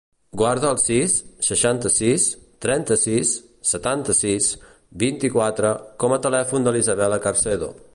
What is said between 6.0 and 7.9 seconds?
com a telèfon de l'Isabella Carcedo.